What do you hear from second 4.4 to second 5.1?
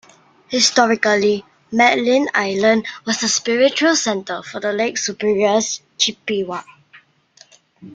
for the Lake